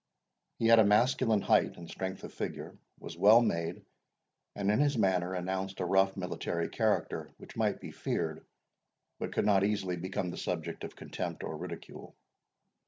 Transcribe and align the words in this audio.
He 0.57 0.65
had 0.65 0.79
a 0.79 0.83
masculine 0.83 1.41
height 1.41 1.77
and 1.77 1.87
strength 1.87 2.23
of 2.23 2.33
figure, 2.33 2.75
was 2.99 3.15
well 3.15 3.39
made 3.39 3.85
and 4.55 4.71
in 4.71 4.79
his 4.79 4.97
manner 4.97 5.35
announced 5.35 5.79
a 5.79 5.85
rough 5.85 6.17
military 6.17 6.69
character, 6.69 7.29
which 7.37 7.55
might 7.55 7.79
be 7.79 7.91
feared, 7.91 8.43
but 9.19 9.31
could 9.31 9.45
not 9.45 9.63
easily 9.63 9.97
become 9.97 10.31
the 10.31 10.43
object 10.51 10.83
of 10.83 10.95
contempt 10.95 11.43
or 11.43 11.55
ridicule. 11.55 12.15